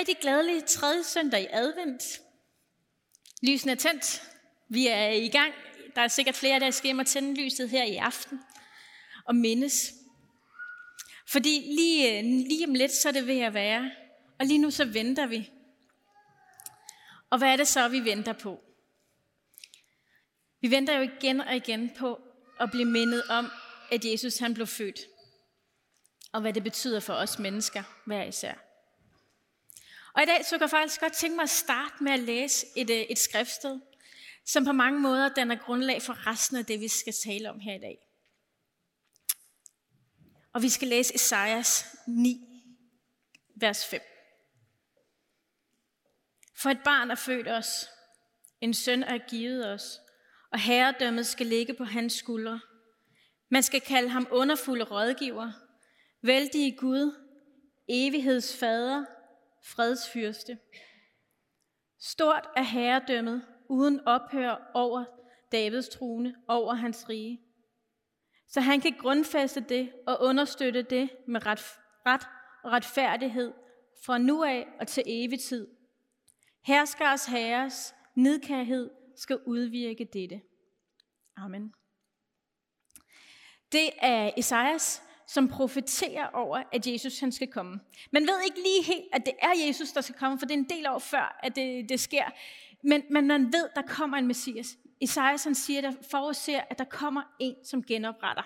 [0.00, 2.02] Rigtig glædelig tredje søndag i advent.
[3.42, 4.22] Lysen er tændt.
[4.68, 5.54] Vi er i gang.
[5.94, 8.40] Der er sikkert flere, der skal hjem og tænde lyset her i aften
[9.24, 9.92] og mindes.
[11.28, 13.90] Fordi lige, øh, lige om lidt, så er det ved at være.
[14.38, 15.50] Og lige nu så venter vi.
[17.30, 18.60] Og hvad er det så, vi venter på?
[20.60, 22.20] Vi venter jo igen og igen på
[22.60, 23.50] at blive mindet om,
[23.92, 25.00] at Jesus han blev født.
[26.32, 28.69] Og hvad det betyder for os mennesker hver især.
[30.14, 32.66] Og i dag så kan jeg faktisk godt tænke mig at starte med at læse
[32.76, 33.80] et, øh, et skriftsted,
[34.46, 37.74] som på mange måder danner grundlag for resten af det, vi skal tale om her
[37.74, 37.98] i dag.
[40.52, 42.40] Og vi skal læse Esajas 9,
[43.56, 44.00] vers 5.
[46.56, 47.88] For et barn er født os,
[48.60, 50.00] en søn er givet os,
[50.52, 52.60] og herredømmet skal ligge på hans skuldre.
[53.48, 55.52] Man skal kalde ham underfulde rådgiver,
[56.22, 57.14] vældige Gud,
[57.88, 59.04] evighedsfader,
[59.62, 60.58] fredsfyrste.
[61.98, 65.04] Stort er herredømmet, uden ophør over
[65.52, 67.40] Davids trone, over hans rige.
[68.48, 71.60] Så han kan grundfæste det og understøtte det med ret,
[72.06, 72.26] ret
[72.64, 73.52] og retfærdighed
[74.04, 75.68] fra nu af og til evig tid.
[76.62, 80.40] Herskers herres nidkærhed skal udvirke dette.
[81.36, 81.74] Amen.
[83.72, 87.80] Det er Esajas som profeterer over, at Jesus han skal komme.
[88.10, 90.58] Man ved ikke lige helt, at det er Jesus, der skal komme, for det er
[90.58, 92.24] en del år før, at det, det sker.
[92.82, 94.76] Men, men man ved, der kommer en Messias.
[95.00, 98.42] Esajas han siger, der forudser, at der kommer en, som genopretter.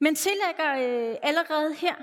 [0.00, 1.94] Men tillægger øh, allerede her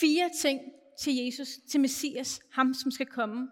[0.00, 0.60] fire ting
[1.00, 3.50] til Jesus, til Messias, ham som skal komme.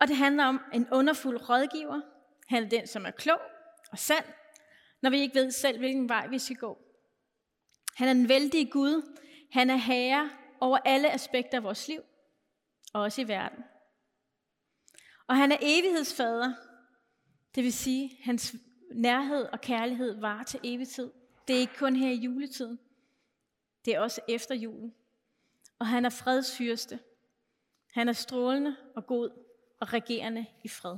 [0.00, 2.00] Og det handler om en underfuld rådgiver.
[2.48, 3.40] Han er den, som er klog
[3.92, 4.24] og sand,
[5.02, 6.89] når vi ikke ved selv, hvilken vej vi skal gå.
[8.00, 9.18] Han er en vældig Gud.
[9.52, 12.02] Han er herre over alle aspekter af vores liv,
[12.92, 13.64] og også i verden.
[15.26, 16.52] Og han er evighedsfader.
[17.54, 18.54] Det vil sige, hans
[18.94, 21.10] nærhed og kærlighed var til evig tid.
[21.48, 22.78] Det er ikke kun her i juletiden.
[23.84, 24.94] Det er også efter julen.
[25.78, 27.00] Og han er fredsfyrste.
[27.92, 29.30] Han er strålende og god
[29.80, 30.96] og regerende i fred.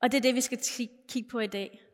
[0.00, 0.58] Og det er det, vi skal
[1.08, 1.85] kigge på i dag.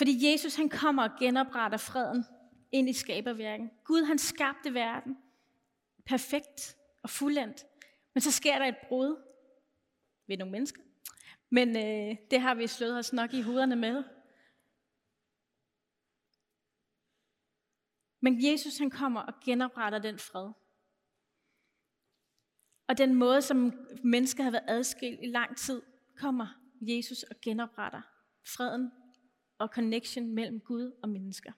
[0.00, 2.24] Fordi Jesus han kommer og genopretter freden
[2.72, 3.70] ind i skaberværken.
[3.84, 5.16] Gud han skabte verden
[6.06, 7.64] perfekt og fuldendt.
[8.14, 9.22] Men så sker der et brud
[10.26, 10.82] ved nogle mennesker.
[11.50, 14.04] Men øh, det har vi slået os nok i hovederne med.
[18.20, 20.52] Men Jesus han kommer og genopretter den fred.
[22.88, 25.82] Og den måde, som mennesker har været adskilt i lang tid,
[26.16, 26.46] kommer
[26.80, 28.02] Jesus og genopretter
[28.46, 28.90] freden
[29.60, 31.52] og connection mellem Gud og mennesker.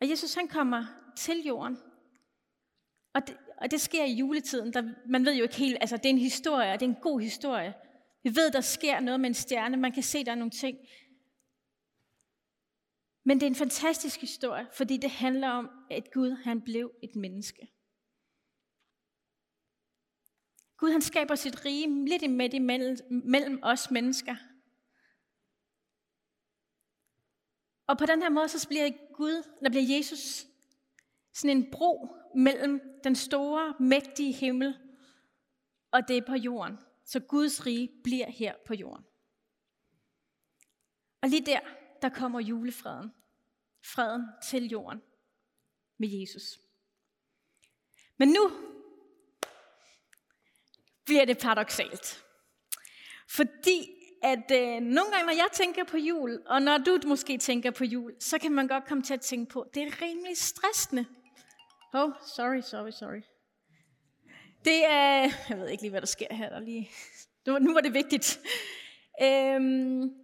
[0.00, 0.86] Og Jesus han kommer
[1.16, 1.76] til jorden,
[3.14, 4.72] og det, og det sker i juletiden.
[4.72, 7.02] Der, man ved jo ikke helt, altså det er en historie, og det er en
[7.02, 7.74] god historie.
[8.22, 10.78] Vi ved, der sker noget med en stjerne, man kan se, der er nogle ting.
[13.24, 17.16] Men det er en fantastisk historie, fordi det handler om, at Gud han blev et
[17.16, 17.68] menneske.
[20.76, 24.36] Gud han skaber sit rige lidt imellem, mellem os mennesker.
[27.86, 30.46] Og på den her måde, så bliver Gud, eller bliver Jesus
[31.32, 34.78] sådan en bro mellem den store, mægtige himmel
[35.90, 36.78] og det på jorden.
[37.04, 39.04] Så Guds rige bliver her på jorden.
[41.22, 41.60] Og lige der,
[42.02, 43.10] der kommer julefreden.
[43.84, 45.02] Freden til jorden
[45.98, 46.60] med Jesus.
[48.16, 48.50] Men nu
[51.04, 52.24] bliver det paradoxalt.
[53.28, 53.93] Fordi
[54.24, 57.84] at øh, nogle gange, når jeg tænker på jul, og når du måske tænker på
[57.84, 61.06] jul, så kan man godt komme til at tænke på, det er rimelig stressende.
[61.94, 63.22] Oh, sorry, sorry, sorry.
[64.64, 66.48] Det er, jeg ved ikke lige, hvad der sker her.
[66.48, 66.90] Der lige,
[67.46, 68.40] nu var det vigtigt.
[69.22, 70.23] Øhm,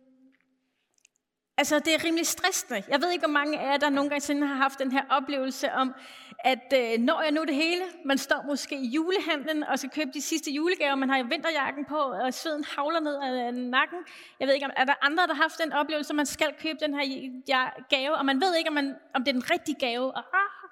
[1.61, 2.83] Altså, det er rimelig stressende.
[2.89, 5.73] Jeg ved ikke, hvor mange af jer, der nogle gange har haft den her oplevelse
[5.73, 5.95] om,
[6.39, 10.11] at øh, når jeg nu det hele, man står måske i julehandlen og skal købe
[10.15, 13.99] de sidste julegaver, man har vinterjakken på, og sveden havler ned af øh, nakken.
[14.41, 16.55] Jeg ved ikke, om er der andre, der har haft den oplevelse, at man skal
[16.63, 17.05] købe den her
[17.91, 20.07] gave, og man ved ikke, om, man, om det er den rigtige gave.
[20.17, 20.69] Og, ah,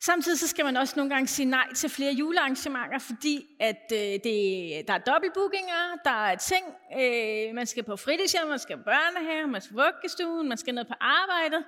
[0.00, 3.98] Samtidig så skal man også nogle gange sige nej til flere julearrangementer, fordi at øh,
[3.98, 6.66] det, der er dobbeltbookinger, der er ting,
[7.00, 10.74] øh, man skal på fritidshjem, man skal på børnehave, man skal på vuggestuen, man skal
[10.74, 11.64] ned på arbejdet.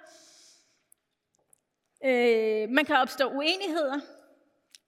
[2.04, 4.00] Øh, man kan opstå uenigheder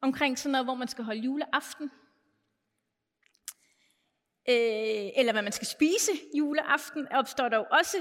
[0.00, 1.90] omkring sådan noget, hvor man skal holde juleaften.
[4.48, 7.96] Øh, eller hvad man skal spise juleaften, opstår der jo også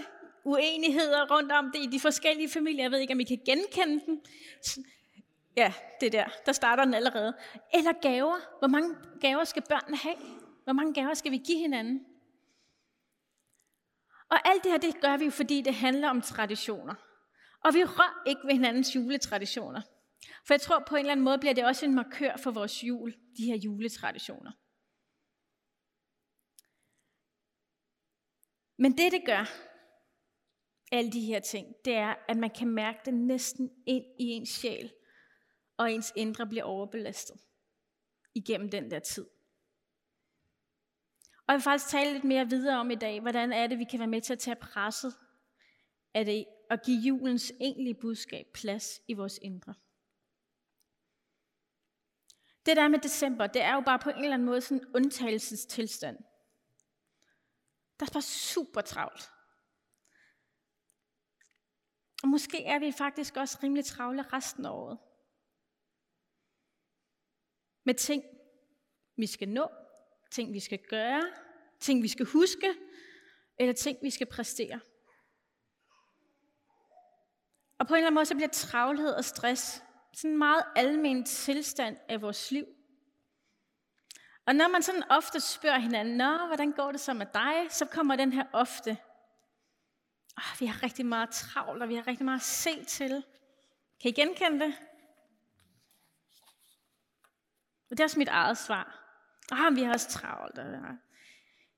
[0.45, 2.83] uenigheder rundt om det i de forskellige familier.
[2.83, 4.21] Jeg ved ikke, om I kan genkende den.
[5.57, 6.25] Ja, det der.
[6.45, 7.33] Der starter den allerede.
[7.73, 8.59] Eller gaver.
[8.59, 10.15] Hvor mange gaver skal børnene have?
[10.63, 12.05] Hvor mange gaver skal vi give hinanden?
[14.29, 16.95] Og alt det her, det gør vi jo, fordi det handler om traditioner.
[17.63, 19.81] Og vi rører ikke ved hinandens juletraditioner.
[20.47, 22.83] For jeg tror på en eller anden måde bliver det også en markør for vores
[22.83, 24.51] jul, de her juletraditioner.
[28.77, 29.45] Men det, det gør,
[30.91, 34.49] alle de her ting, det er, at man kan mærke det næsten ind i ens
[34.49, 34.91] sjæl,
[35.77, 37.41] og ens indre bliver overbelastet
[38.35, 39.25] igennem den der tid.
[41.47, 43.83] Og jeg vil faktisk tale lidt mere videre om i dag, hvordan er det, vi
[43.83, 45.13] kan være med til at tage presset
[46.13, 49.73] af det, og give julens egentlige budskab plads i vores indre.
[52.65, 54.95] Det der med december, det er jo bare på en eller anden måde sådan en
[54.95, 56.17] undtagelsestilstand.
[57.99, 59.31] Der er bare super travlt.
[62.23, 64.97] Og måske er vi faktisk også rimelig travle resten af året.
[67.83, 68.23] Med ting,
[69.17, 69.69] vi skal nå,
[70.31, 71.23] ting, vi skal gøre,
[71.79, 72.75] ting, vi skal huske,
[73.59, 74.79] eller ting, vi skal præstere.
[77.79, 79.83] Og på en eller anden måde, så bliver travlhed og stress
[80.13, 82.65] sådan en meget almen tilstand af vores liv.
[84.45, 87.67] Og når man sådan ofte spørger hinanden, Nå, hvordan går det så med dig?
[87.69, 88.97] Så kommer den her ofte.
[90.37, 93.23] Oh, vi har rigtig meget travlt, og vi har rigtig meget at se til.
[94.01, 94.73] Kan I genkende det?
[97.91, 98.97] Og det er også mit eget svar.
[99.51, 100.57] Ah, vi har også travlt.
[100.59, 100.97] Og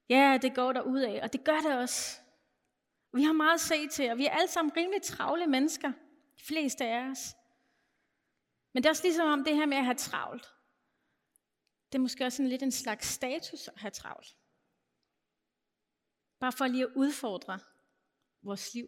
[0.09, 2.19] ja, det går der ud af, og det gør det også.
[3.13, 5.91] Vi har meget at se til, og vi er alle sammen rimelig travle mennesker.
[6.37, 7.35] De fleste af os.
[8.73, 10.53] Men det er også ligesom om det her med at have travlt.
[11.91, 14.35] Det er måske også en lidt en slags status at have travlt.
[16.39, 17.59] Bare for lige at udfordre
[18.41, 18.87] vores liv.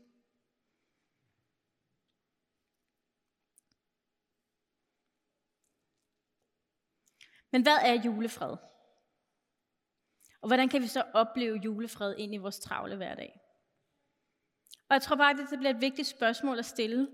[7.56, 8.57] Men hvad er julefred?
[10.42, 13.40] Og hvordan kan vi så opleve julefred ind i vores travle hverdag?
[14.90, 17.07] Og jeg tror bare, at det bliver et vigtigt spørgsmål at stille.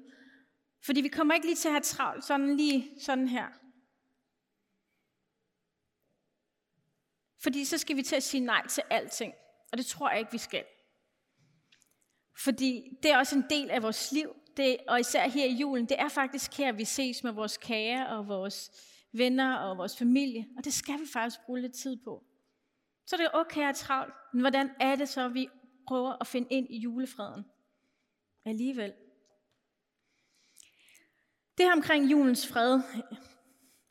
[0.86, 3.48] Fordi vi kommer ikke lige til at have travlt sådan lige sådan her.
[7.44, 9.34] Fordi så skal vi til at sige nej til alting.
[9.72, 10.66] Og det tror jeg ikke, vi skal.
[12.44, 14.36] Fordi det er også en del af vores liv.
[14.58, 18.08] Det, og især her i julen, det er faktisk her, vi ses med vores kære
[18.08, 18.72] og vores
[19.12, 20.48] venner og vores familie.
[20.58, 22.24] Og det skal vi faktisk bruge lidt tid på.
[23.06, 24.14] Så det er okay at travlt.
[24.34, 25.50] Men hvordan er det så, at vi
[25.88, 27.46] prøver at finde ind i julefreden?
[28.46, 28.94] Alligevel.
[31.58, 32.82] Det her omkring julens fred,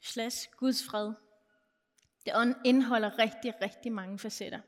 [0.00, 1.12] slash Guds fred,
[2.25, 4.61] det indeholder rigtig, rigtig mange facetter.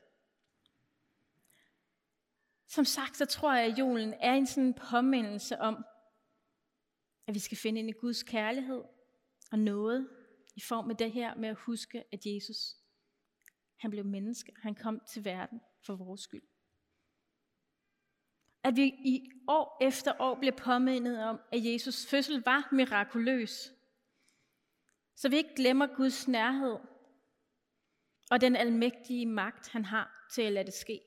[2.67, 5.85] Som sagt, så tror jeg, at julen er en sådan påmindelse om,
[7.27, 8.83] at vi skal finde ind i Guds kærlighed
[9.51, 10.09] og noget
[10.55, 12.57] i form af det her med at huske, at Jesus,
[13.79, 14.53] han blev menneske.
[14.61, 16.43] Han kom til verden for vores skyld.
[18.63, 23.71] At vi i år efter år bliver påmindet om, at Jesus fødsel var mirakuløs.
[25.15, 26.77] Så vi ikke glemmer Guds nærhed
[28.31, 31.01] og den almægtige magt, han har til at lade det ske.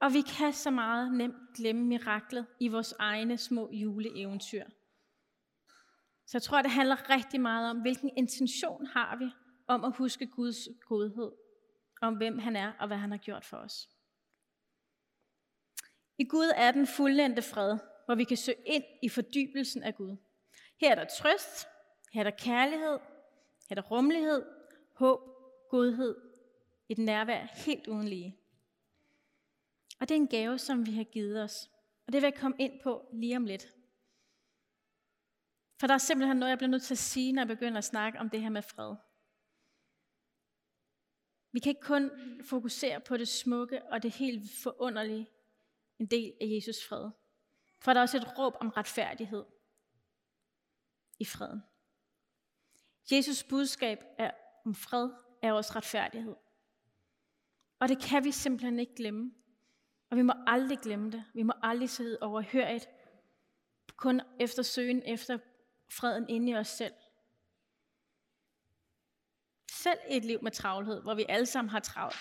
[0.00, 4.64] Og vi kan så meget nemt glemme miraklet i vores egne små juleeventyr.
[6.28, 9.30] Så jeg tror, det handler rigtig meget om, hvilken intention har vi
[9.66, 11.32] om at huske Guds godhed,
[12.00, 13.88] om hvem han er og hvad han har gjort for os.
[16.18, 20.16] I Gud er den fuldendte fred, hvor vi kan søge ind i fordybelsen af Gud.
[20.80, 21.66] Her er der trøst,
[22.12, 22.98] her er der kærlighed,
[23.68, 24.44] her er der rummelighed,
[24.94, 25.20] håb,
[25.70, 26.16] godhed,
[26.88, 28.36] et nærvær helt uden lige.
[30.00, 31.70] Og det er en gave, som vi har givet os.
[32.06, 33.77] Og det vil jeg komme ind på lige om lidt.
[35.80, 37.84] For der er simpelthen noget, jeg bliver nødt til at sige, når jeg begynder at
[37.84, 38.96] snakke om det her med fred.
[41.52, 42.10] Vi kan ikke kun
[42.44, 45.28] fokusere på det smukke og det helt forunderlige,
[45.98, 47.10] en del af Jesus fred.
[47.80, 49.44] For der er også et råb om retfærdighed
[51.18, 51.62] i freden.
[53.12, 54.30] Jesus budskab er
[54.64, 55.10] om fred
[55.42, 56.36] er også retfærdighed.
[57.78, 59.32] Og det kan vi simpelthen ikke glemme.
[60.10, 61.24] Og vi må aldrig glemme det.
[61.34, 62.88] Vi må aldrig sidde overhørigt,
[63.96, 65.38] kun efter søgen efter
[65.90, 66.94] freden inde i os selv.
[69.70, 72.16] Selv et liv med travlhed, hvor vi alle sammen har travlt.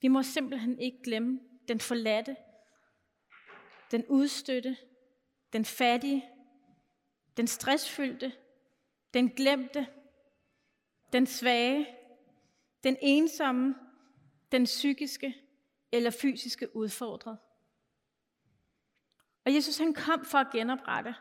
[0.00, 2.36] Vi må simpelthen ikke glemme den forladte,
[3.90, 4.76] den udstøtte,
[5.52, 6.30] den fattige,
[7.36, 8.32] den stressfyldte,
[9.14, 9.86] den glemte,
[11.12, 11.98] den svage,
[12.84, 13.74] den ensomme,
[14.52, 15.34] den psykiske,
[15.92, 17.38] eller fysiske er udfordret.
[19.48, 21.14] Og Jesus han kom for at genoprette.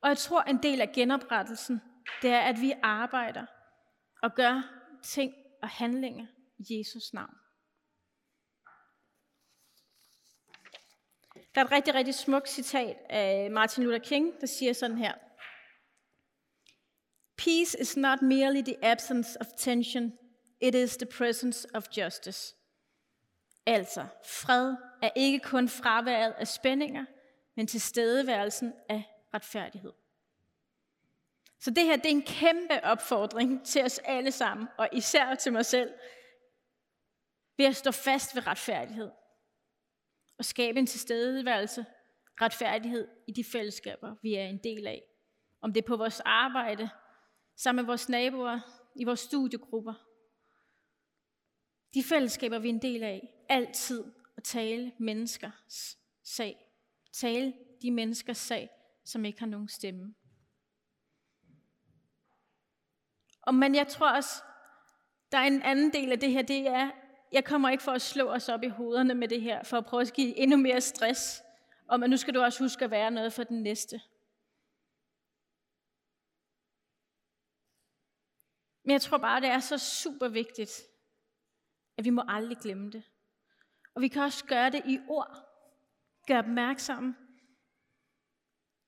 [0.00, 1.80] Og jeg tror, en del af genoprettelsen,
[2.22, 3.46] det er, at vi arbejder
[4.22, 4.62] og gør
[5.02, 6.26] ting og handlinger
[6.58, 7.34] i Jesus navn.
[11.54, 15.14] Der er et rigtig, rigtig smukt citat af Martin Luther King, der siger sådan her.
[17.36, 20.18] Peace is not merely the absence of tension,
[20.60, 22.54] it is the presence of justice.
[23.66, 27.04] Altså, fred er ikke kun fraværet af spændinger,
[27.58, 29.02] men tilstedeværelsen af
[29.34, 29.92] retfærdighed.
[31.58, 35.52] Så det her det er en kæmpe opfordring til os alle sammen, og især til
[35.52, 35.94] mig selv,
[37.56, 39.10] ved at stå fast ved retfærdighed
[40.38, 41.86] og skabe en tilstedeværelse,
[42.40, 45.02] retfærdighed i de fællesskaber, vi er en del af.
[45.60, 46.90] Om det er på vores arbejde,
[47.56, 48.60] sammen med vores naboer,
[48.96, 49.94] i vores studiegrupper.
[51.94, 54.04] De fællesskaber, vi er en del af, altid
[54.36, 56.67] at tale menneskers sag.
[57.20, 58.70] Tale de menneskers sag,
[59.04, 60.14] som ikke har nogen stemme.
[63.42, 64.42] Og men jeg tror også,
[65.32, 66.90] der er en anden del af det her, det er,
[67.32, 69.86] jeg kommer ikke for at slå os op i hovederne med det her, for at
[69.86, 71.42] prøve at give endnu mere stress,
[71.88, 74.00] om at nu skal du også huske at være noget for den næste.
[78.82, 80.82] Men jeg tror bare, det er så super vigtigt,
[81.96, 83.02] at vi må aldrig glemme det.
[83.94, 85.47] Og vi kan også gøre det i ord.
[86.28, 87.16] Gør opmærksom.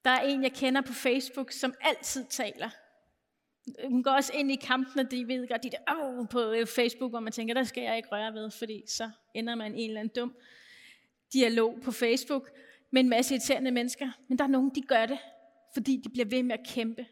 [0.05, 2.71] Der er en, jeg kender på Facebook, som altid taler.
[3.89, 6.67] Hun går også ind i kampen, og de ved godt, de der oh, på øh,
[6.67, 9.83] Facebook, hvor man tænker, der skal jeg ikke røre ved, fordi så ender man i
[9.83, 10.37] en eller anden dum
[11.33, 12.51] dialog på Facebook
[12.93, 14.11] med en masse irriterende mennesker.
[14.29, 15.19] Men der er nogen, de gør det,
[15.75, 17.07] fordi de bliver ved med at kæmpe.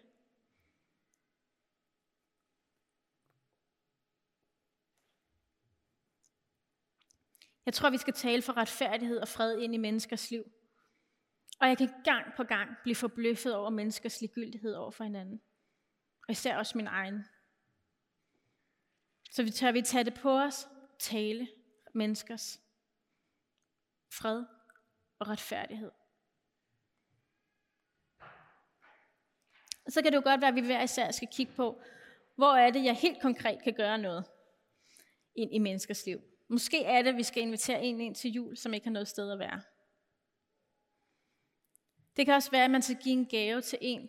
[7.68, 10.52] Jeg tror, vi skal tale for retfærdighed og fred ind i menneskers liv.
[11.60, 15.40] Og jeg kan gang på gang blive forbløffet over menneskers ligegyldighed over for hinanden.
[16.28, 17.24] Og især også min egen.
[19.30, 21.48] Så vi tør vi tage det på os, tale
[21.94, 22.60] menneskers
[24.12, 24.44] fred
[25.18, 25.90] og retfærdighed.
[29.88, 31.82] Så kan det jo godt være, at vi hver især skal kigge på,
[32.34, 34.24] hvor er det, jeg helt konkret kan gøre noget
[35.34, 36.22] ind i menneskers liv.
[36.48, 39.08] Måske er det, at vi skal invitere en ind til jul, som ikke har noget
[39.08, 39.62] sted at være.
[42.16, 44.08] Det kan også være, at man skal give en gave til en,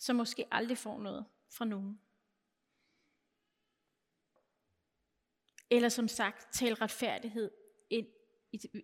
[0.00, 2.00] som måske aldrig får noget fra nogen.
[5.70, 7.50] Eller som sagt, tal retfærdighed
[7.90, 8.06] ind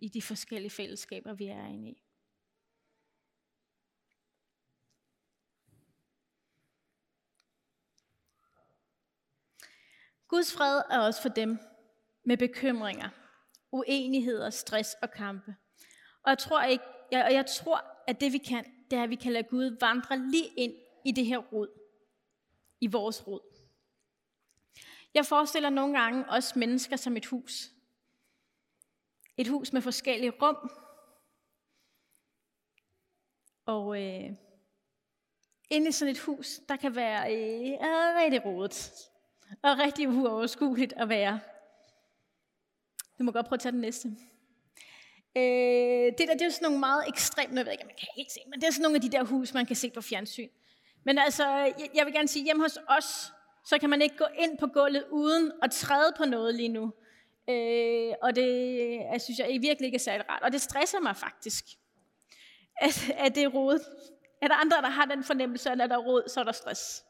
[0.01, 2.01] i de forskellige fællesskaber, vi er inde i.
[10.27, 11.59] Guds fred er også for dem
[12.25, 13.09] med bekymringer,
[13.71, 15.55] uenigheder, stress og kampe.
[16.23, 19.09] Og jeg tror, ikke, jeg, og jeg tror, at det vi kan, det er, at
[19.09, 20.73] vi kan lade Gud vandre lige ind
[21.05, 21.67] i det her rod
[22.81, 23.39] i vores rod.
[25.13, 27.71] Jeg forestiller nogle gange os mennesker som et hus.
[29.37, 30.71] Et hus med forskellige rum.
[33.65, 34.31] Og øh,
[35.69, 37.77] inde i sådan et hus, der kan være øh,
[38.21, 38.91] rigtig rodet.
[39.63, 41.39] Og rigtig uoverskueligt at være.
[43.19, 44.07] Du må godt prøve at tage den næste.
[45.37, 48.07] Øh, det der, det er sådan nogle meget ekstremt, jeg ved ikke, om man kan
[48.15, 50.01] helt se, men det er sådan nogle af de der hus, man kan se på
[50.01, 50.49] fjernsyn.
[51.03, 53.33] Men altså, jeg jeg vil gerne sige, hjemme hos os,
[53.65, 56.93] så kan man ikke gå ind på gulvet uden at træde på noget lige nu.
[57.49, 58.47] Øh, og det
[59.11, 60.43] jeg synes jeg virkelig ikke er særlig rart.
[60.43, 61.65] Og det stresser mig faktisk,
[62.81, 63.81] at, at det er rodet.
[64.41, 66.51] Er der andre, der har den fornemmelse, at når der er rod, så er der
[66.51, 67.03] stress?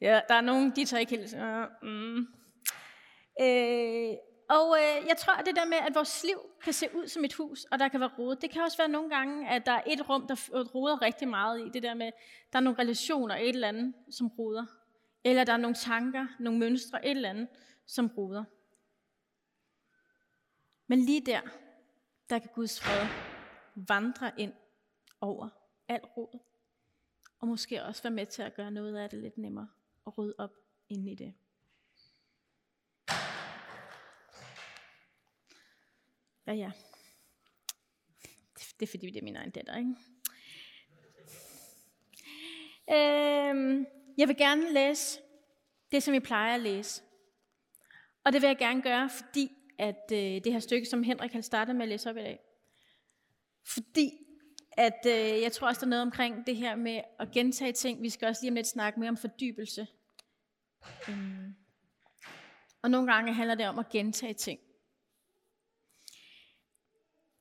[0.00, 1.34] Ja, der er nogen, de tager ikke helt...
[1.34, 2.26] Uh, mm.
[3.40, 4.14] øh,
[4.48, 7.24] og øh, jeg tror, at det der med, at vores liv kan se ud som
[7.24, 9.72] et hus, og der kan være rodet, det kan også være nogle gange, at der
[9.72, 11.68] er et rum, der roder rigtig meget i.
[11.68, 12.12] Det der med,
[12.52, 14.66] der er nogle relationer, et eller andet, som roder.
[15.24, 17.48] Eller der er nogle tanker, nogle mønstre, et eller andet,
[17.86, 18.44] som roder.
[20.86, 21.40] Men lige der,
[22.30, 23.06] der kan Guds fred
[23.74, 24.52] vandre ind
[25.20, 25.48] over
[25.88, 26.38] alt rod.
[27.40, 29.68] Og måske også være med til at gøre noget af det lidt nemmere
[30.04, 30.54] og rydde op
[30.88, 31.34] ind i det.
[36.48, 36.70] Ja, ja.
[38.80, 39.94] Det er fordi, det er min egen datter, ikke?
[42.90, 43.86] Øhm,
[44.18, 45.20] jeg vil gerne læse
[45.92, 47.02] det, som jeg plejer at læse.
[48.24, 51.40] Og det vil jeg gerne gøre, fordi at øh, det her stykke, som Henrik har
[51.40, 52.40] startet med at læse op i dag.
[53.66, 54.10] Fordi
[54.72, 58.02] at øh, jeg tror også, der er noget omkring det her med at gentage ting.
[58.02, 59.86] Vi skal også lige om lidt snakke mere om fordybelse.
[61.08, 61.54] Øhm,
[62.82, 64.60] og nogle gange handler det om at gentage ting.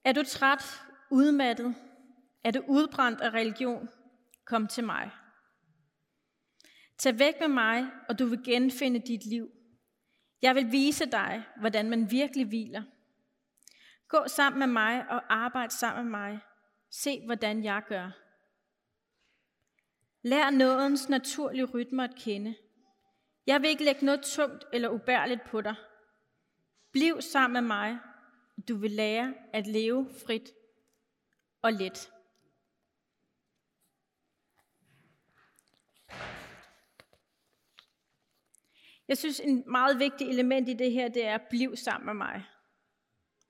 [0.07, 1.75] Er du træt, udmattet?
[2.43, 3.89] Er du udbrændt af religion?
[4.45, 5.11] Kom til mig.
[6.97, 9.49] Tag væk med mig, og du vil genfinde dit liv.
[10.41, 12.83] Jeg vil vise dig, hvordan man virkelig hviler.
[14.07, 16.39] Gå sammen med mig og arbejd sammen med mig.
[16.91, 18.11] Se, hvordan jeg gør.
[20.23, 22.55] Lær nådens naturlige rytmer at kende.
[23.47, 25.75] Jeg vil ikke lægge noget tungt eller ubærligt på dig.
[26.91, 27.99] Bliv sammen med mig,
[28.67, 30.51] du vil lære at leve frit
[31.61, 32.11] og let.
[39.07, 42.13] Jeg synes, en meget vigtig element i det her, det er at blive sammen med
[42.13, 42.45] mig,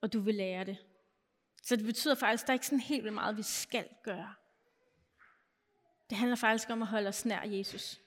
[0.01, 0.77] og du vil lære det.
[1.63, 4.35] Så det betyder faktisk, at der er ikke sådan helt vildt meget, vi skal gøre.
[6.09, 8.01] Det handler faktisk om at holde os nær Jesus.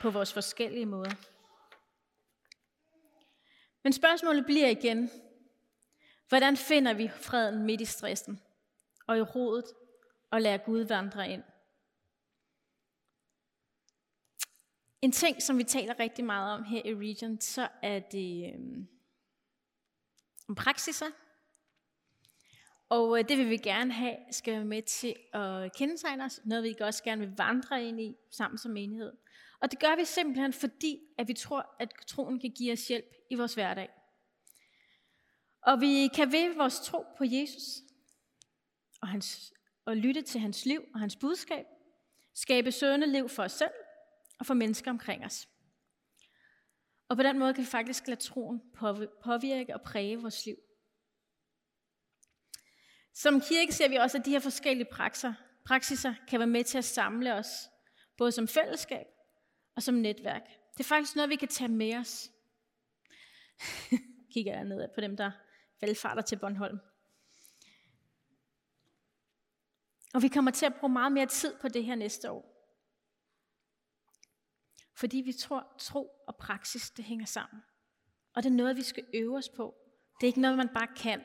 [0.00, 1.35] På vores forskellige måder.
[3.86, 5.10] Men spørgsmålet bliver igen,
[6.28, 8.40] hvordan finder vi freden midt i stressen
[9.06, 9.64] og i rodet
[10.30, 11.42] og lader Gud vandre ind?
[15.02, 18.84] En ting, som vi taler rigtig meget om her i Region, så er det øh,
[20.48, 21.10] om praksiser.
[22.88, 26.40] Og øh, det vil vi gerne have, skal være med til at kendetegne os.
[26.44, 29.12] Noget vi også gerne vil vandre ind i sammen som menighed.
[29.66, 33.04] Og det gør vi simpelthen fordi, at vi tror, at troen kan give os hjælp
[33.30, 33.88] i vores hverdag.
[35.62, 37.62] Og vi kan ved vores tro på Jesus
[39.02, 39.52] og, hans,
[39.84, 41.64] og lytte til hans liv og hans budskab,
[42.34, 43.70] skabe sunde liv for os selv
[44.38, 45.48] og for mennesker omkring os.
[47.08, 48.60] Og på den måde kan vi faktisk lade troen
[49.24, 50.56] påvirke og præge vores liv.
[53.14, 56.78] Som kirke ser vi også, at de her forskellige praksiser, praksiser kan være med til
[56.78, 57.70] at samle os,
[58.18, 59.06] både som fællesskab
[59.76, 60.42] og som netværk.
[60.72, 62.30] Det er faktisk noget, vi kan tage med os.
[64.32, 65.30] Kigger jeg ned på dem, der
[65.80, 66.78] valgfarter til Bornholm.
[70.14, 72.52] Og vi kommer til at bruge meget mere tid på det her næste år.
[74.94, 77.62] Fordi vi tror, tro og praksis, det hænger sammen.
[78.34, 79.74] Og det er noget, vi skal øve os på.
[80.20, 81.24] Det er ikke noget, man bare kan.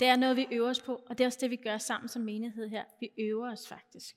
[0.00, 2.08] Det er noget, vi øver os på, og det er også det, vi gør sammen
[2.08, 2.84] som menighed her.
[3.00, 4.16] Vi øver os faktisk.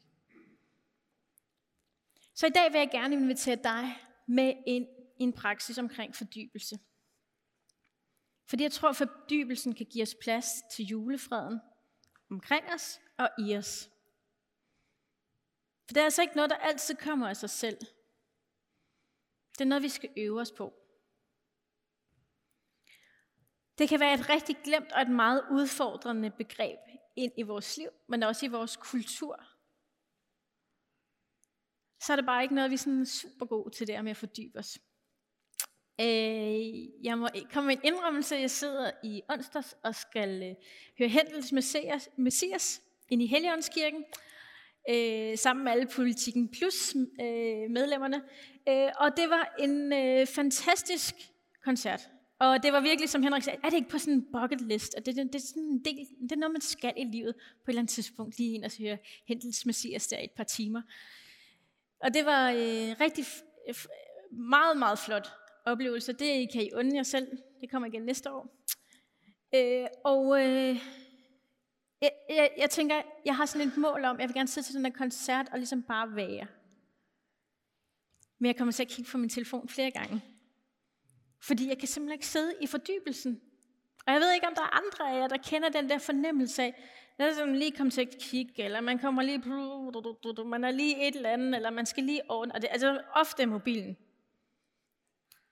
[2.41, 4.87] Så i dag vil jeg gerne invitere dig med ind
[5.19, 6.79] i en praksis omkring fordybelse.
[8.49, 11.59] Fordi jeg tror, at fordybelsen kan give os plads til julefreden
[12.31, 13.89] omkring os og i os.
[15.85, 17.77] For det er altså ikke noget, der altid kommer af sig selv.
[19.51, 20.73] Det er noget, vi skal øve os på.
[23.77, 26.79] Det kan være et rigtig glemt og et meget udfordrende begreb
[27.15, 29.50] ind i vores liv, men også i vores kultur.
[32.05, 34.17] Så er det bare ikke noget, vi er sådan super gode til det med at
[34.17, 34.79] fordybe os.
[36.01, 38.35] Øh, jeg må komme med en indrømmelse.
[38.35, 40.55] Jeg sidder i onsdags og skal øh,
[40.99, 44.03] høre Hendels Messias, Messias ind i Helligåndskirken,
[44.89, 48.21] øh, sammen med alle Politikken Plus øh, medlemmerne.
[48.69, 51.15] Øh, og det var en øh, fantastisk
[51.63, 52.09] koncert.
[52.39, 54.95] Og det var virkelig, som Henrik sagde, er det ikke på sådan en bucket list?
[54.95, 57.35] Og det, det, det, er sådan en del, det er noget, man skal i livet
[57.35, 58.37] på et eller andet tidspunkt.
[58.37, 60.81] Lige ind og høre Hendels Messias der i et par timer.
[62.03, 63.25] Og det var øh, rigtig
[63.67, 63.75] øh,
[64.31, 65.31] meget, meget flot
[65.65, 66.13] oplevelse.
[66.13, 67.27] Det kan I unde jer selv.
[67.61, 68.65] Det kommer igen næste år.
[69.55, 70.77] Øh, og øh,
[72.01, 74.75] jeg, jeg, jeg tænker, jeg har sådan et mål om, jeg vil gerne sidde til
[74.75, 76.47] den der koncert og ligesom bare være.
[78.39, 80.21] Men jeg kommer til at kigge på min telefon flere gange.
[81.41, 83.41] Fordi jeg kan simpelthen ikke sidde i fordybelsen.
[84.05, 86.63] Og jeg ved ikke, om der er andre af jer, der kender den der fornemmelse
[86.63, 86.83] af,
[87.21, 89.39] at er sådan lige komme til at kigge, eller man kommer lige,
[90.45, 92.55] man er lige et eller andet, eller man skal lige ordne.
[92.55, 93.97] Og det, altså ofte mobilen,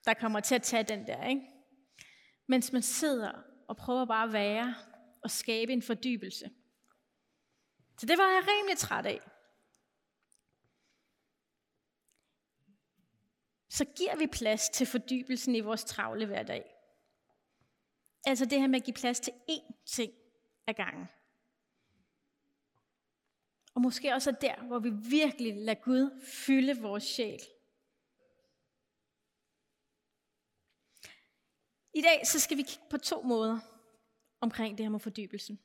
[0.06, 1.42] der kommer til at tage den der, ikke?
[2.48, 3.32] Mens man sidder
[3.68, 4.76] og prøver bare at være
[5.24, 6.50] og skabe en fordybelse.
[7.98, 9.22] Så det var jeg rimelig træt af.
[13.70, 16.76] Så giver vi plads til fordybelsen i vores travle hverdag.
[18.26, 20.14] Altså det her med at give plads til én ting
[20.68, 21.08] ad gangen.
[23.80, 27.40] Og måske også der, hvor vi virkelig lader Gud fylde vores sjæl.
[31.94, 33.60] I dag så skal vi kigge på to måder
[34.42, 35.60] omkring det her med fordybelsen.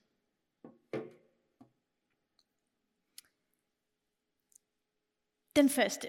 [5.57, 6.09] Den første,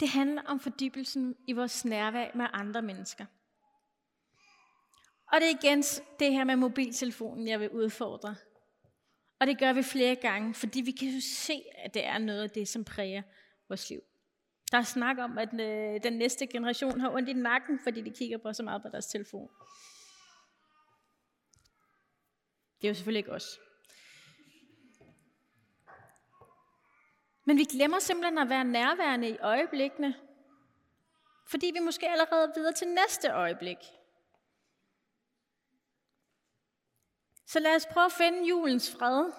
[0.00, 3.26] det handler om fordybelsen i vores nærvær med andre mennesker.
[5.32, 5.82] Og det er igen
[6.18, 8.36] det her med mobiltelefonen, jeg vil udfordre.
[9.42, 12.42] Og det gør vi flere gange, fordi vi kan jo se, at det er noget
[12.42, 13.22] af det, som præger
[13.68, 14.00] vores liv.
[14.72, 18.10] Der er snak om, at øh, den næste generation har ondt i nakken, fordi de
[18.10, 19.48] kigger på så meget på deres telefon.
[22.80, 23.60] Det er jo selvfølgelig ikke os.
[27.44, 30.14] Men vi glemmer simpelthen at være nærværende i øjeblikkene,
[31.46, 33.78] fordi vi måske allerede er videre til næste øjeblik.
[37.52, 39.32] Så lad os prøve at finde julens fred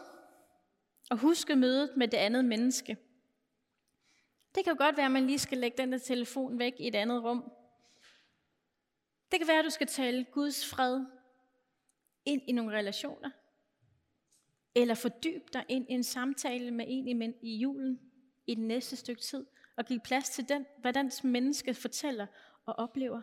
[1.09, 2.97] og huske mødet med det andet menneske.
[4.55, 6.87] Det kan jo godt være, at man lige skal lægge den der telefon væk i
[6.87, 7.51] et andet rum.
[9.31, 11.05] Det kan være, at du skal tale Guds fred
[12.25, 13.29] ind i nogle relationer.
[14.75, 17.99] Eller fordybe dig ind i en samtale med en i julen
[18.47, 19.45] i den næste stykke tid.
[19.77, 22.27] Og give plads til den, hvad den menneske fortæller
[22.65, 23.21] og oplever.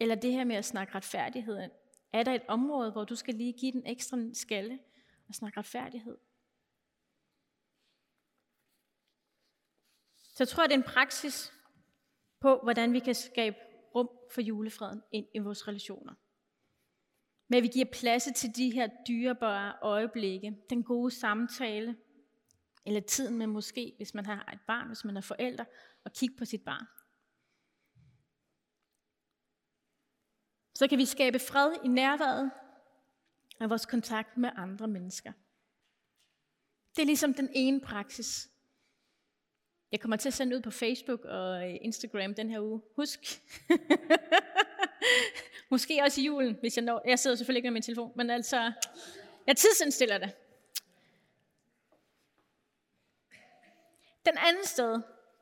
[0.00, 1.70] Eller det her med at snakke retfærdighed.
[2.12, 4.78] Er der et område, hvor du skal lige give den ekstra skalle
[5.28, 6.16] og snakke retfærdighed?
[10.16, 11.52] Så jeg tror, det er en praksis
[12.40, 13.56] på, hvordan vi kan skabe
[13.94, 16.14] rum for julefreden ind i vores relationer.
[17.48, 21.96] Men vi giver plads til de her dyrebare øjeblikke, den gode samtale,
[22.86, 25.64] eller tiden med måske, hvis man har et barn, hvis man er forældre,
[26.04, 26.86] og kigge på sit barn.
[30.74, 32.50] Så kan vi skabe fred i nærværet
[33.60, 35.32] af vores kontakt med andre mennesker.
[36.96, 38.50] Det er ligesom den ene praksis.
[39.92, 42.82] Jeg kommer til at sende ud på Facebook og Instagram den her uge.
[42.96, 43.20] Husk.
[45.70, 47.02] Måske også i julen, hvis jeg når.
[47.08, 48.72] Jeg sidder selvfølgelig ikke med min telefon, men altså,
[49.46, 50.32] jeg tidsindstiller det.
[54.26, 54.92] Den anden sted,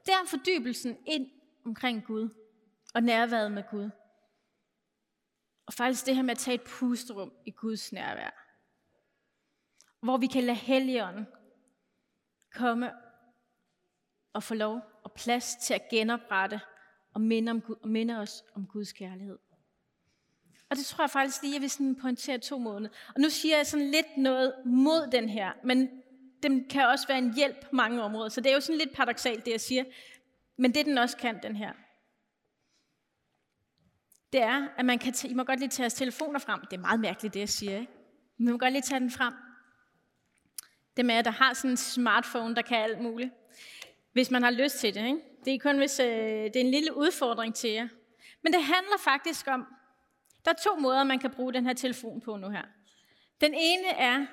[0.06, 1.30] det er fordybelsen ind
[1.64, 2.28] omkring Gud
[2.94, 3.90] og nærværet med Gud.
[5.72, 8.30] Og faktisk det her med at tage et pusterum i Guds nærvær.
[10.00, 11.26] Hvor vi kan lade Helligånden
[12.54, 12.92] komme
[14.32, 16.60] og få lov og plads til at genoprette
[17.14, 19.38] og minde, om, Gud, og minde os om Guds kærlighed.
[20.70, 22.90] Og det tror jeg faktisk lige, jeg vil sådan pointere to måneder.
[23.14, 25.88] Og nu siger jeg sådan lidt noget mod den her, men
[26.42, 28.28] den kan også være en hjælp på mange områder.
[28.28, 29.84] Så det er jo sådan lidt paradoxalt, det jeg siger.
[30.56, 31.72] Men det den også kan, den her,
[34.32, 36.60] det er, at man kan tage, I må godt lige tage jeres telefoner frem.
[36.60, 37.92] Det er meget mærkeligt, det jeg siger, ikke?
[38.38, 39.32] Men I må godt lige tage den frem.
[40.96, 43.30] Det med, at der har sådan en smartphone, der kan alt muligt.
[44.12, 45.20] Hvis man har lyst til det, ikke?
[45.44, 47.88] Det er kun, hvis øh, det er en lille udfordring til jer.
[48.42, 49.66] Men det handler faktisk om,
[50.44, 52.62] der er to måder, man kan bruge den her telefon på nu her.
[53.40, 54.26] Den ene er,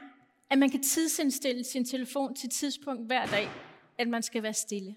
[0.50, 3.50] at man kan tidsindstille sin telefon til tidspunkt hver dag,
[3.98, 4.96] at man skal være stille.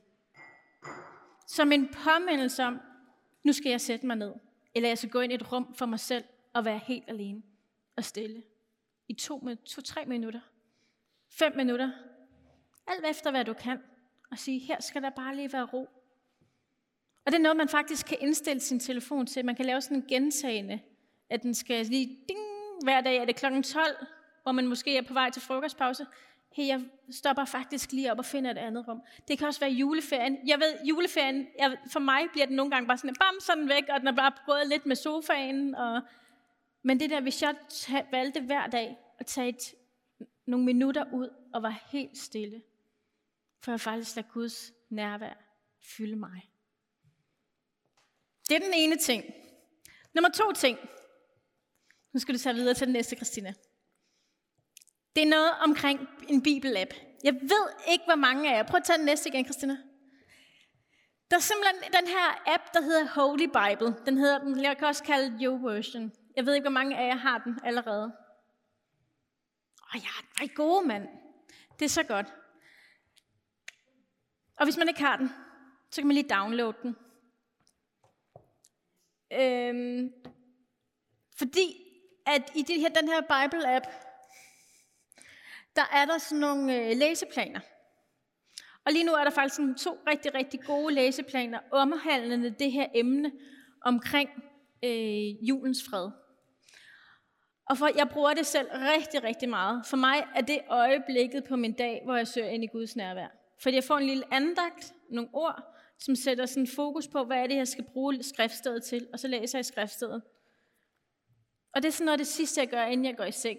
[1.47, 2.81] Som en påmindelse om,
[3.45, 4.33] nu skal jeg sætte mig ned.
[4.75, 7.43] Eller jeg skal gå ind i et rum for mig selv og være helt alene
[7.97, 8.43] og stille.
[9.09, 10.41] I to, to-tre minutter.
[11.31, 11.91] Fem minutter.
[12.87, 13.79] Alt efter hvad du kan.
[14.31, 15.89] Og sige, her skal der bare lige være ro.
[17.27, 19.45] Og det er noget, man faktisk kan indstille sin telefon til.
[19.45, 20.81] Man kan lave sådan en gentagende,
[21.31, 22.41] at den skal lige ding,
[22.83, 23.17] hver dag.
[23.17, 24.07] Er det klokken 12,
[24.43, 26.07] hvor man måske er på vej til frokostpause?
[26.53, 29.03] Hey, jeg stopper faktisk lige op og finder et andet rum.
[29.29, 30.49] Det kan også være juleferien.
[30.49, 33.85] Jeg ved, juleferien, jeg, for mig bliver den nogle gange bare sådan, bam, sådan væk,
[33.89, 35.75] og den er bare gået lidt med sofaen.
[35.75, 36.03] Og,
[36.83, 39.75] men det der, hvis jeg tage, valgte hver dag at tage et,
[40.47, 42.63] nogle minutter ud og var helt stille,
[43.61, 45.35] for jeg faktisk lader Guds nærvær
[45.97, 46.51] fylde mig.
[48.49, 49.25] Det er den ene ting.
[50.15, 50.79] Nummer to ting.
[52.13, 53.55] Nu skal du tage videre til den næste, Christina.
[55.17, 56.95] Det er noget omkring en bibelapp.
[57.25, 58.63] Jeg ved ikke, hvor mange af jer.
[58.63, 59.79] Prøv at tage den næste igen, Christina.
[61.31, 63.97] Der er simpelthen den her app, der hedder Holy Bible.
[64.07, 66.13] Den hedder, den jeg kan også kalde Your Version.
[66.37, 68.13] Jeg ved ikke, hvor mange af jer har den allerede.
[69.95, 71.09] Åh ja, den er gode, mand.
[71.79, 72.35] Det er så godt.
[74.57, 75.31] Og hvis man ikke har den,
[75.91, 76.97] så kan man lige downloade den.
[79.33, 80.13] Øhm,
[81.39, 81.83] fordi
[82.27, 83.87] at i det her, den her Bible-app,
[85.77, 87.61] der er der sådan nogle øh, læseplaner.
[88.87, 92.87] Og lige nu er der faktisk sådan to rigtig, rigtig gode læseplaner omhandlende det her
[92.95, 93.33] emne
[93.85, 94.31] omkring
[94.85, 96.11] øh, julens fred.
[97.71, 99.87] Og for, jeg bruger det selv rigtig, rigtig meget.
[99.87, 103.29] For mig er det øjeblikket på min dag, hvor jeg søger ind i Guds nærvær.
[103.63, 105.63] Fordi jeg får en lille andagt, nogle ord,
[105.99, 109.29] som sætter sådan fokus på, hvad er det, jeg skal bruge skriftstedet til, og så
[109.29, 110.23] læser jeg skriftstedet.
[111.75, 113.59] Og det er sådan noget af det sidste, jeg gør, inden jeg går i seng.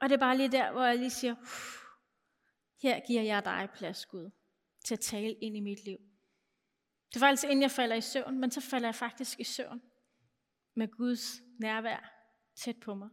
[0.00, 1.34] Og det er bare lige der, hvor jeg lige siger,
[2.82, 4.30] her giver jeg dig plads, Gud,
[4.84, 5.98] til at tale ind i mit liv.
[7.14, 9.82] Det var altså inden jeg falder i søvn, men så falder jeg faktisk i søvn
[10.74, 12.14] med Guds nærvær
[12.54, 13.08] tæt på mig.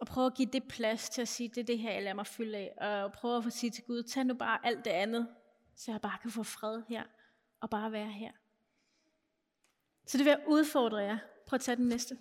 [0.00, 2.14] Og prøve at give det plads til at sige, det er det her, jeg lader
[2.14, 3.02] mig fylde af.
[3.04, 5.34] Og prøve at få sige til Gud, tag nu bare alt det andet,
[5.74, 7.04] så jeg bare kan få fred her,
[7.60, 8.32] og bare være her.
[10.06, 11.18] Så det vil jeg udfordre jer.
[11.46, 12.18] Prøv at tage den næste.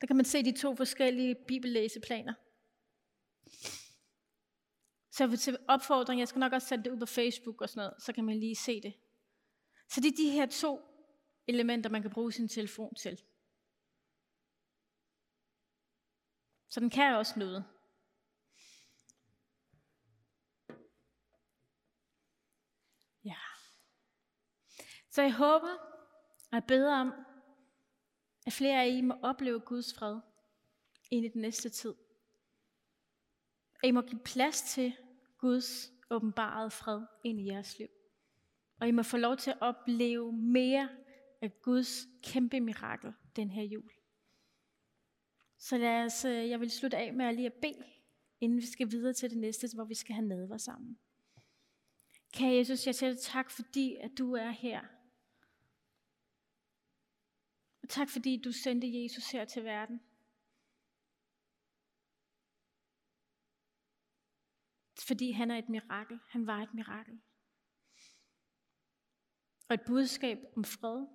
[0.00, 2.34] Der kan man se de to forskellige bibellæseplaner.
[5.10, 8.02] Så til opfordring, jeg skal nok også sætte det ud på Facebook og sådan noget,
[8.02, 8.94] så kan man lige se det.
[9.88, 10.80] Så det er de her to
[11.46, 13.22] elementer, man kan bruge sin telefon til.
[16.68, 17.64] Så den kan også noget.
[23.24, 23.36] Ja.
[25.10, 25.74] Så jeg håber,
[26.50, 27.12] og jeg beder om,
[28.46, 30.20] at flere af I må opleve Guds fred
[31.10, 31.94] ind i den næste tid.
[33.82, 34.96] At I må give plads til
[35.38, 37.88] Guds åbenbarede fred ind i jeres liv.
[38.80, 40.88] Og I må få lov til at opleve mere
[41.42, 43.90] af Guds kæmpe mirakel den her jul.
[45.58, 47.84] Så lad os, øh, jeg vil slutte af med at lige at bede,
[48.40, 50.98] inden vi skal videre til det næste, hvor vi skal have nadver sammen.
[52.32, 54.80] Kære Jesus, jeg siger tak, fordi at du er her.
[57.82, 60.00] Og tak, fordi du sendte Jesus her til verden.
[65.10, 66.20] Fordi han er et mirakel.
[66.28, 67.20] Han var et mirakel.
[69.68, 71.06] Og et budskab om fred.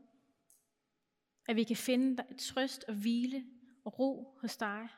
[1.48, 3.46] At vi kan finde et trøst og hvile
[3.86, 4.90] og ro hos dig.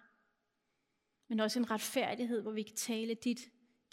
[1.28, 3.40] Men også en retfærdighed, hvor vi kan tale dit,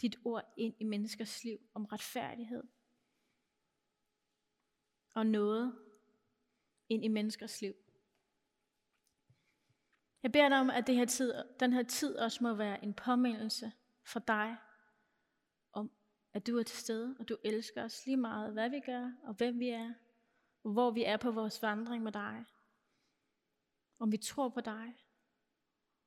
[0.01, 2.63] dit ord ind i menneskers liv om retfærdighed.
[5.13, 5.79] Og noget
[6.89, 7.73] ind i menneskers liv.
[10.23, 12.93] Jeg beder dig om, at det her tid, den her tid også må være en
[12.93, 13.71] påmindelse
[14.03, 14.57] for dig
[16.35, 19.33] at du er til stede, og du elsker os lige meget, hvad vi gør, og
[19.33, 19.93] hvem vi er,
[20.63, 22.45] og hvor vi er på vores vandring med dig.
[23.99, 24.95] Om vi tror på dig,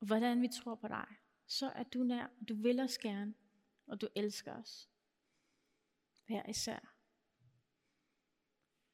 [0.01, 1.07] og hvordan vi tror på dig,
[1.47, 3.35] så er du nær, og du vil os gerne,
[3.87, 4.88] og du elsker os.
[6.27, 6.95] Hver især.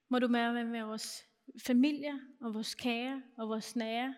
[0.09, 4.14] Må du være med vores familier, og vores kære, og vores nære,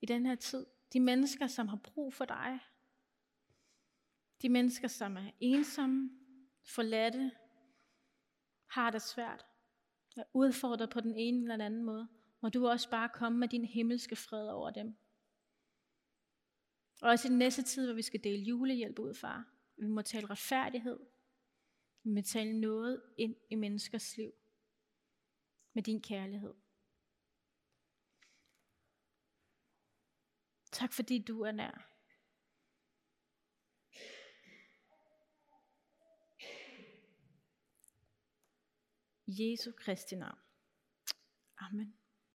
[0.00, 0.66] i den her tid.
[0.92, 2.58] De mennesker, som har brug for dig.
[4.42, 6.23] De mennesker, som er ensomme,
[6.64, 7.30] forladte,
[8.66, 9.46] har det svært,
[10.16, 12.08] er udfordret på den ene eller den anden måde,
[12.40, 14.96] må du også bare komme med din himmelske fred over dem.
[17.02, 19.54] Og også i den næste tid, hvor vi skal dele julehjælp ud, far.
[19.76, 20.98] Vi må tale retfærdighed.
[22.02, 24.32] Vi må tale noget ind i menneskers liv.
[25.72, 26.54] Med din kærlighed.
[30.72, 31.93] Tak fordi du er nær.
[39.26, 40.40] Jesu Kristi navn.
[41.56, 42.03] Amen.